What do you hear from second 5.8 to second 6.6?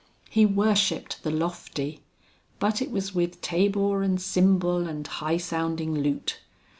lute.